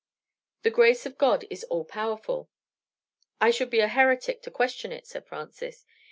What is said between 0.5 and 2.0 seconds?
"The grace of God is all